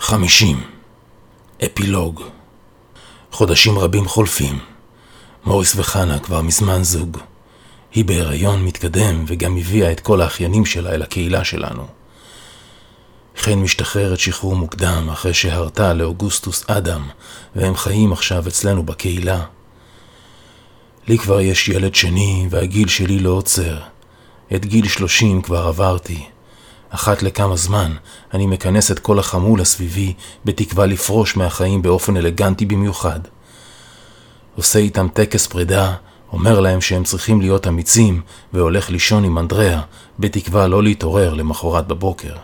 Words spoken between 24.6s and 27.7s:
גיל שלושים כבר עברתי. אחת לכמה